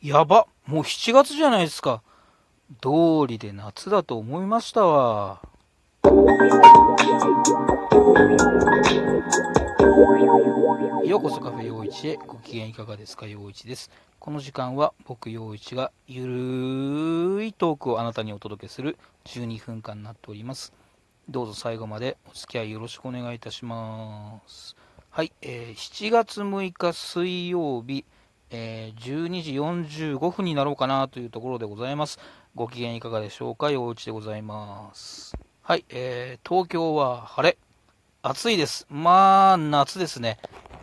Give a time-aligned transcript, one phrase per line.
[0.00, 2.02] やばもう7月じゃないですか。
[2.80, 5.40] 通りで夏だと思いましたわ。
[11.04, 13.90] ようこそカフェ陽一へご機嫌いかがですか陽一です。
[14.20, 20.72] この時間は僕陽一がゆるーいトークをあなたにお届けする12分間になっております。
[21.28, 24.76] どうぞ最後までお付き合いよろしくお願いいたします。
[25.10, 28.04] はい、えー、7月6日水曜日、
[28.50, 32.18] えー、12時45分になろうかなというところでございます。
[32.54, 33.70] ご機嫌いかがでしょうか？
[33.70, 35.36] 陽一でございます。
[35.62, 37.58] はい、えー、東京は晴れ。
[38.22, 38.86] 暑いです。
[38.90, 40.38] まあ、夏ですね。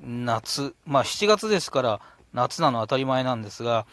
[0.00, 0.74] 夏。
[0.86, 2.00] まあ、7月ですから、
[2.32, 3.86] 夏なの当たり前なんですが、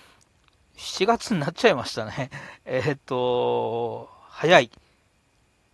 [0.77, 2.29] 7月になっちゃいましたね。
[2.65, 4.71] えー、っと、早い。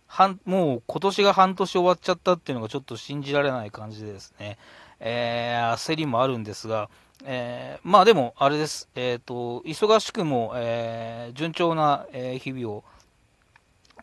[0.06, 4.58] 半もう今年が半年終わっちゃったっていうのがちょっと信じられない感じでですね、
[5.00, 6.88] えー、焦りもあるんですが、
[7.24, 12.84] えー、まあでも、あれです、えーと、忙しくも、えー、順調な、え日々を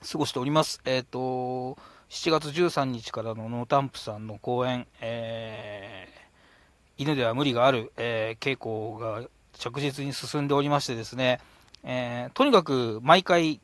[0.09, 0.81] 過ごしております。
[0.85, 1.77] えっ、と、
[2.09, 6.07] 7月13日からのノータンプさんの公演、え、
[6.97, 11.39] 犬では無理がある、え、稽古が着実に進んでおりましてですね、
[11.83, 13.59] え、とにかく毎回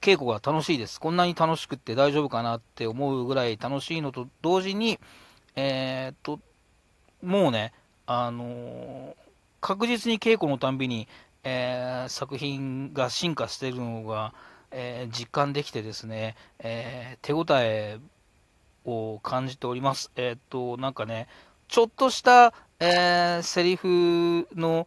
[0.00, 1.00] 稽古が楽しいです。
[1.00, 4.98] こんなに楽しくって大丈夫かなって思うぐらい楽しいのと同時に、
[5.56, 6.40] えー、と、
[7.22, 7.72] もうね、
[8.06, 9.14] あのー、
[9.60, 11.08] 確実に稽古のたんびに、
[11.44, 14.32] えー、作品が進化しているのが、
[14.70, 17.98] えー、実感できてですね、えー、手応え
[18.84, 20.10] を感じております。
[20.16, 21.28] え、っと、なんかね、
[21.68, 24.86] ちょっとした、えー、セリフの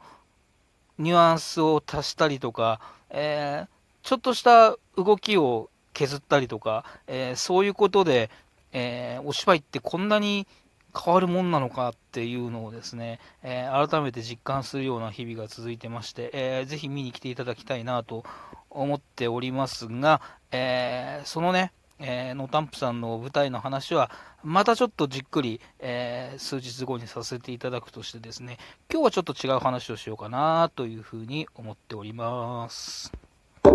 [0.97, 3.67] ニュアンスを足したりとか、えー、
[4.07, 8.29] ちょっとした動きを削ったりとか、えー、そういうことで、
[8.73, 10.47] えー、お芝居ってこんなに
[10.93, 18.23] 変わるもんなのかっていうのをですね、えー、改めて実感するような日々が続いてまして、えー、ぜひ見に来ていただきたいなと
[18.69, 24.11] 思っておりますが、えー、そのね、えー、ノータンプさんの舞台の話は、
[24.43, 28.57] またちょっとじっくり、えー、数日後にさせていただくとしてですね、
[28.91, 33.30] 今日はちょっと違う話をしようかなというふうに思っております。
[33.63, 33.69] は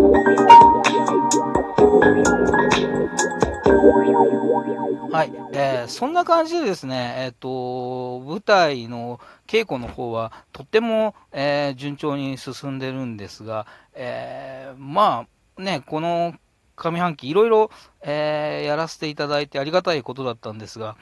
[5.25, 15.25] い、えー、そんな感じでですね、えっ、ー、と、舞台の稽古の方はとっても、えー、順調に進んでるんですが、えま
[15.57, 16.33] あね、この
[16.75, 17.71] 上半期いろいろ、
[18.01, 20.97] えやらせていただいてありがたいことだったんですが、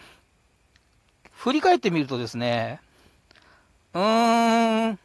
[1.32, 2.82] 振り返ってみるとですね、
[3.94, 5.00] うーん、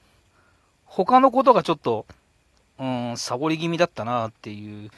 [0.84, 2.04] 他のことがちょっと、
[2.80, 4.90] うん、サボり気味だったなっていう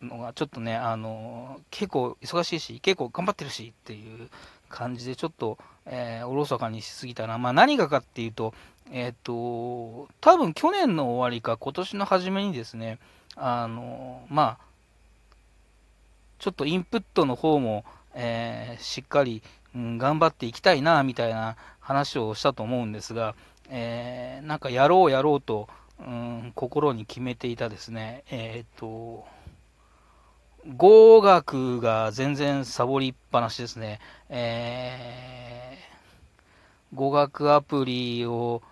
[0.00, 4.30] のが、ちょっとね、あの、結構忙しいし、結構頑張ってるしっていう
[4.70, 7.36] 感じで、ちょっと、えー、おろそかにしすぎたな。
[7.36, 8.54] まあ何がかっていうと、
[8.90, 12.98] えっ、ー、と、多分去年の終わりか今年の初めにですね、
[13.36, 14.58] あの、まあ、
[16.38, 17.84] ちょっとインプットの方も、
[18.14, 19.42] えー、しっかり、
[19.74, 23.34] うん、頑張っていきたいな、みたいな話をしたと思うんですが、
[23.68, 25.68] えー、なんかやろうやろうと、
[26.06, 29.24] うん、心に決めていたですね、えっ、と、
[30.76, 33.98] 語学が全然サボりっぱなしですね。
[34.28, 38.62] えー、語学アプリを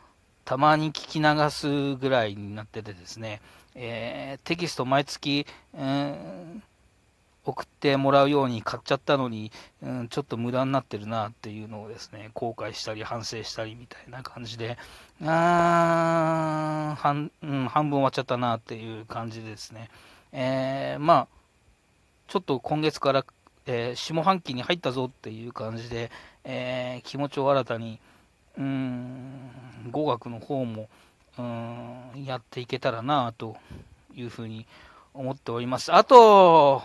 [0.44, 3.40] たまに聞き流すぐらいになっててですね、
[3.74, 6.60] えー、テキスト毎月、えー、
[7.50, 9.52] 送ってもらうように買っちゃったのに、
[9.82, 14.78] うん、ちょっと無駄になってるなっていうのをですね、後悔したり反省したりみたいな感じで、
[15.24, 19.90] あー半,、うん、半分終わっちゃったなっていう感じですね。
[20.32, 21.28] えー、まあ、
[22.28, 23.24] ちょっと今月から、
[23.66, 26.10] えー、下半期に入ったぞっていう感じで、
[26.44, 27.98] えー、気持ちを新たに、
[28.56, 29.50] うん、
[29.90, 30.88] 語学の方も、
[31.38, 33.56] うん、やっていけたらなと
[34.14, 34.66] いうふうに
[35.14, 35.92] 思っております。
[35.92, 36.82] あと、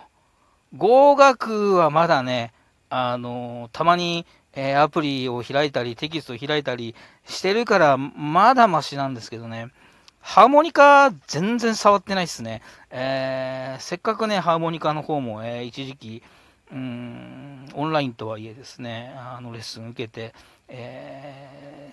[0.78, 2.54] 語学はまだね、
[2.90, 9.70] あのたまに、えー、アプリを開いたり、テキストを開いたりしてるから、まだマシなんですけどね。
[10.22, 12.62] ハーモニカ全然触ってないっすね。
[12.90, 16.24] えー、せっかくね、ハーモニカの方も、えー、一時期、
[16.72, 20.34] うん、オンラインとはいえですね、あのレッスン受けて、
[20.68, 21.92] え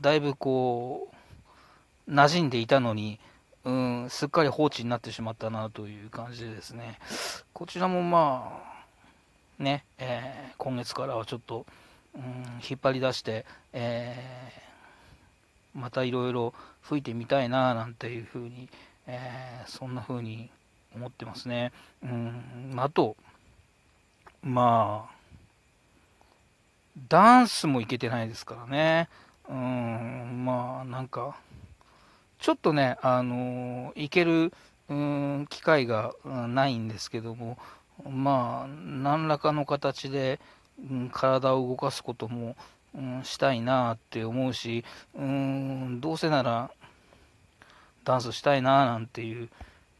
[0.00, 1.08] ー、だいぶこ
[2.06, 3.18] う、馴染んでいたのに、
[3.64, 6.98] うん、すっかり放置になってしまったなという感じでですね、
[7.52, 8.60] こちらもま
[9.58, 11.64] あ、ね、えー、今月からはちょっと、
[12.16, 12.22] うん、
[12.68, 18.68] 引っ張り出して、えー、またいろいろ吹いてみたいななんていうふうに、
[19.06, 20.50] えー、そんなふうに
[20.94, 21.72] 思ってますね。
[22.02, 23.16] うん、あと、
[24.42, 25.14] まあ、
[27.08, 29.08] ダンスもいけてないですからね。
[29.48, 31.36] うん、まあ、なんか、
[32.42, 34.52] ちょっとね、あの行ける、
[34.88, 37.56] うん、機会が、ないんですけども、
[38.04, 40.40] まあ、何らかの形で、
[40.90, 42.56] うん、体を動かすことも、
[42.96, 44.84] うん、したいなって思うし、
[45.14, 46.72] うん、どうせなら
[48.02, 49.48] ダンスしたいななんていう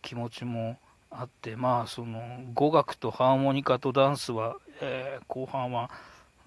[0.02, 0.78] 気持ちも
[1.12, 5.92] あって、まあ、その語学とハーモニカとダンスは、えー、後半は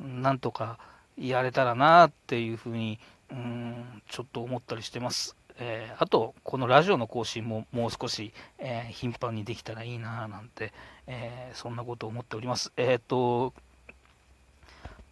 [0.02, 0.78] なんとか
[1.18, 3.00] やれたらなっていうふうに、
[3.32, 5.38] うん、ちょっと思ったりしてます。
[5.60, 10.74] えー、あと、このラジオの更新ももう少し、えー、頻繁にできたらいいななんて、
[11.08, 12.72] えー、そんなことを思っております。
[12.78, 13.54] えっ、と、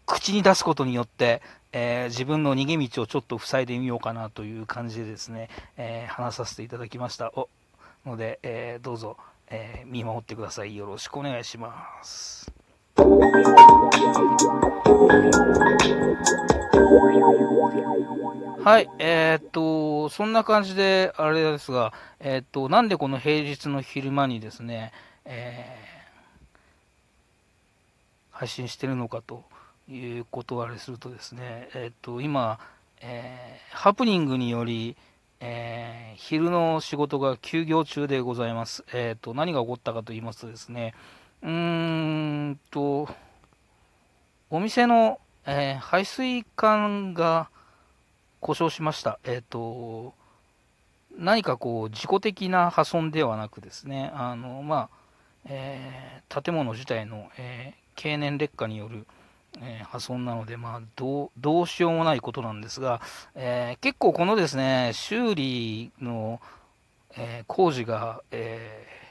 [0.05, 1.41] 口に出すことによって、
[1.71, 7.31] え自分の逃げ道をちょっと塞いでみようかなという感じでですね、え話させていただきました。
[8.05, 9.17] ので、えどうぞ、
[9.49, 10.75] え見守ってください。
[10.75, 12.62] よろしくお願いします。
[12.95, 13.03] は
[18.79, 24.91] い、えー、っと、そんな感じで、あれですが、えー、っと、なんでこの平日の昼間にですね、
[25.25, 29.43] えー、配信してるのかと
[29.89, 32.59] いうことをあれするとですね、えっと、今、
[33.01, 34.95] えハプニングにより、
[35.39, 38.85] え昼の仕事が休業中でございます。
[38.93, 40.93] えっと、何が起こったかと言いますとですね、
[41.43, 43.09] うーんと、
[44.49, 47.49] お店の、え排水管が、
[48.39, 49.19] 故障しました。
[49.25, 50.13] えっ、ー、と、
[51.17, 54.89] 何かこう、自己的な破損ではなくですね、あの、まあ、
[55.45, 59.05] えー、建物自体の、えー、経年劣化による、
[59.61, 63.01] えー、破損なので、まあどう、どうしようもないことなんですが、
[63.35, 66.39] え結構このですね、修理の、
[67.17, 69.02] え工事が、え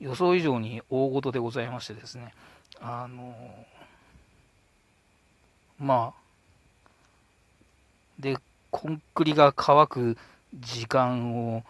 [0.00, 2.34] 予想以上に大事でございましてですね、
[2.80, 3.34] あの
[5.78, 6.26] まあ、
[8.18, 8.36] で、
[8.70, 10.16] コンクリが乾く
[10.54, 11.64] 時間を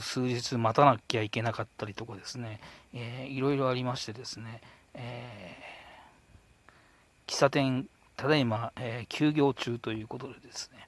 [0.00, 2.60] 数日待たなきゃいけなかったりとかですね、
[2.94, 4.60] えー、いろいろありましてですね、
[4.94, 10.86] えー、喫茶店、ただいま、えー、休業中ということでですね、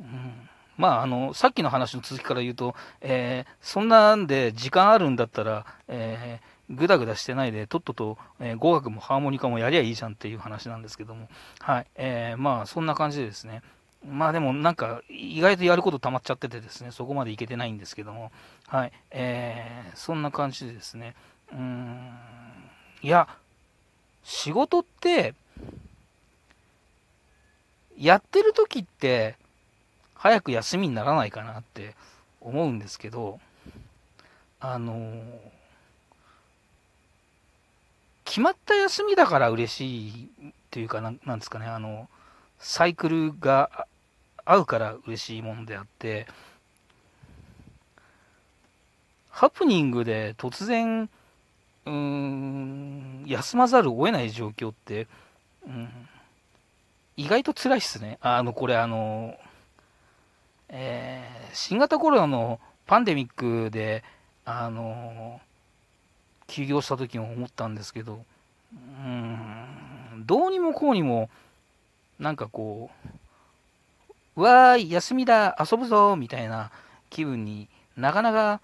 [0.00, 0.48] うん、
[0.80, 11.28] まあ、あの、さっきの話の続きから言うと、えー、そんなんで時間あるんだったら、えー、ぐだぐだしてないで、とっとと、えー、語学もハーモニカもやりゃいいじゃんっていう話なんですけども、
[11.58, 13.60] はい、えー、まあ、そんな感じでですね、
[14.08, 18.32] まあでもなんか意外とやること溜まっちゃっててですね、そこまでいけてないんですけども、
[18.66, 21.14] はい、えー、そんな感じでですね、
[21.52, 22.08] うーん、
[23.02, 23.28] いや、
[24.24, 25.34] 仕事って、
[27.98, 29.36] やってる時って、
[30.20, 31.94] 早く休みにならないかなって
[32.42, 33.40] 思うんですけど、
[34.60, 35.22] あのー、
[38.26, 42.06] 決まった休みだから嬉しいっていうかな、なんですかね、あの、
[42.58, 43.86] サイクルが
[44.44, 46.26] 合うから嬉しいものであって、
[49.30, 51.08] ハプニングで突然、
[51.86, 55.06] うーん、休まざるを得ない状況って、
[55.66, 55.88] うん、
[57.16, 58.18] 意外と辛いっすね。
[58.20, 59.34] あの、これあの、
[60.70, 64.02] えー、新型コロナのパンデミックで、
[64.44, 65.40] あの、
[66.46, 68.24] 休業した時も思ったんですけど、
[68.72, 71.28] うん、どうにもこうにも、
[72.18, 72.90] なんかこ
[74.36, 76.70] う、わーい、休みだ、遊ぶぞ、みたいな
[77.10, 78.60] 気分になかなか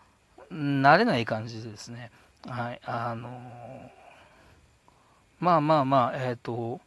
[0.51, 2.11] なれない感じですね。
[2.47, 3.33] はい、あのー、
[5.41, 6.81] まあまあまあ、えっ、ー、と、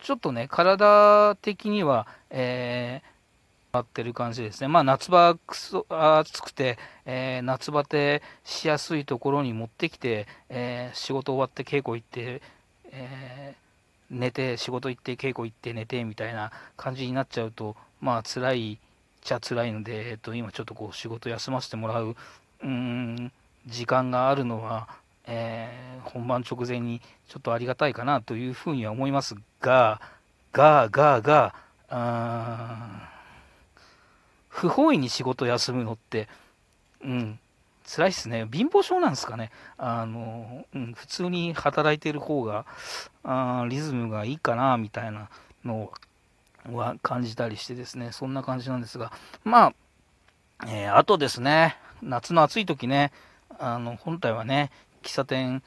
[0.00, 3.17] ちょっとね、体的には、えー、
[3.72, 4.68] なってる感じですね。
[4.68, 12.42] まあ夏場くそ暑くて、えー、夏バテしやすいところに持ってきて、えー、仕事終わって稽古行って、
[12.90, 13.68] えー
[14.10, 18.78] 寝て仕事行って稽古行って寝てみたいな感じになっちゃうとまあ辛いっ
[19.22, 22.16] ちゃ辛いので、えっと、今ちょっとこう仕事休ませてもらう
[22.62, 23.32] うん
[23.66, 24.88] 時間があるのは、
[25.26, 30.00] えー、本番直前にちょっとありがたいかなというふうには思いますが
[30.52, 31.54] ががが
[34.58, 36.28] 不本意に仕事休むのって
[37.02, 37.38] うん
[37.86, 38.46] 辛いっすね。
[38.52, 39.50] 貧乏症なんですかね。
[39.78, 42.66] あの、うん、普通に働いてる方が、
[43.24, 45.30] あリズムがいいかな、みたいな
[45.64, 45.90] の
[46.70, 49.10] は感じたりしてですね、そんな感じなんですが、
[49.42, 49.74] まあ、
[50.66, 53.10] えー、あとですね、夏の暑い時ね、
[53.58, 54.70] あの、本体はね、
[55.02, 55.62] 喫茶店、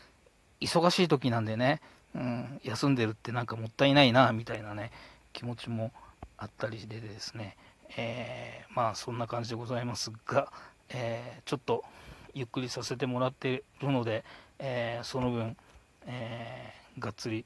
[0.59, 1.81] 忙しい時なんでね、
[2.13, 4.91] うん、休んでるってなんかもったいないな、みたいなね、
[5.33, 5.91] 気持ちも
[6.37, 7.57] あったりでですね、
[7.97, 10.51] えー、まあそんな感じでございますが、
[10.89, 11.83] えー、ちょっと
[12.33, 14.23] ゆっくりさせてもらってるので、
[14.59, 15.57] えー、その分、
[16.05, 17.45] えー、がっつり、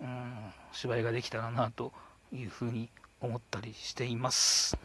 [0.00, 0.34] うん、
[0.72, 1.92] 芝居ができたらなと
[2.32, 2.88] いうふうに
[3.20, 4.76] 思ったりしています。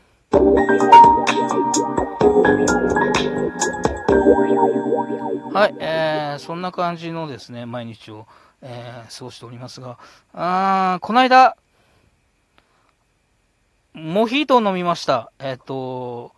[5.52, 8.28] はい、えー、そんな感じのですね、毎日を、
[8.62, 9.98] えー、過ごしておりますが、
[10.34, 11.58] あこの間、
[14.02, 15.32] モヒート飲みました。
[15.40, 16.32] えっ、ー、と、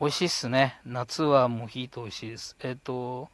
[0.00, 0.80] 美味しいっすね。
[0.86, 2.56] 夏はモヒート美味しいです。
[2.60, 3.28] えっ、ー、と、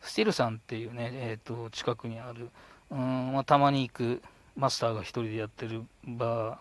[0.00, 2.50] スティルさんっていうね、えっ、ー、と、近くにある、
[2.90, 4.22] うん、まあ、たまに行く
[4.56, 6.54] マスターが一人でやってるバ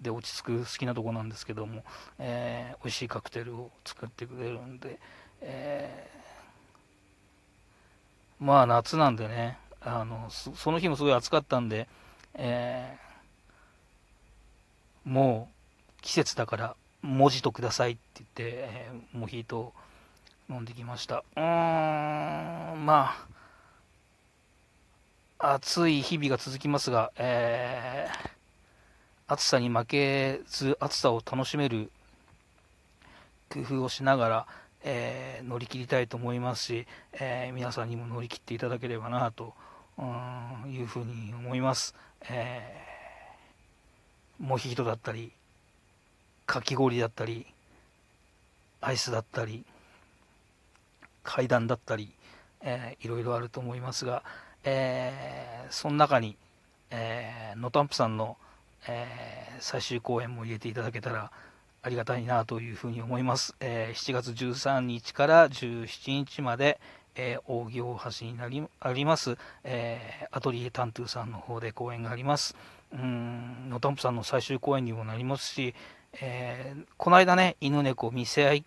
[0.00, 1.84] ーで落ち着く好きなとこなんですけども、
[2.18, 4.98] えー、美味しいカクテルを作ってくれるんで、
[5.42, 11.88] えー、まあ夏なんでね、あのその日もすごい暑かったんで、
[12.34, 13.09] えー、
[15.04, 15.48] も
[15.98, 19.72] う季節だから文字とくださいって言って、えー、モヒートを
[20.48, 23.14] 飲んできましたうーんま
[25.38, 31.90] あ暑い日々が続きますが、えー、暑さに負けず暑さを楽しめる
[33.48, 34.46] 工夫をしながら、
[34.82, 39.54] えー、乗り切りたいと思いますし、え、皆さんにも乗り切っていただければなと
[40.68, 41.94] いうふうに思います。
[42.28, 42.89] えー、
[44.40, 45.32] モヒートだったり、
[46.46, 47.46] かき氷だったり、
[48.80, 49.64] アイスだったり、
[51.22, 52.10] 階段だったり、
[52.62, 54.22] えー、いろいろあると思いますが、
[54.64, 56.36] えー、その中に、
[56.90, 58.38] えー、ノタンプさんの、
[58.88, 61.30] えー、最終公演も入れていただけたら
[61.82, 63.54] ありがたいなというふうに思います。
[63.60, 66.80] えー、7月13日から17日まで、
[67.14, 72.56] えー、扇大橋になりあります、えー、アトリエタントゥさんの方で公演があります。
[72.92, 75.74] うんのダンプさんの最終公演にもなりますし、
[76.20, 78.64] えー、この間ね、犬猫見せ合い、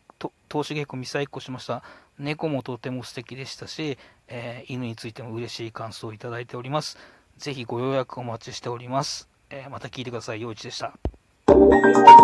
[0.47, 1.83] 投資稽古見せ合いっこしました。
[2.19, 6.97] 猫もとても素敵でしたし、えー、犬についても嬉しい感想をいただいております。
[7.37, 9.27] ぜひご予約お待ちしております。
[9.49, 10.41] えー、また聞いてください。
[10.41, 10.93] 陽一でした。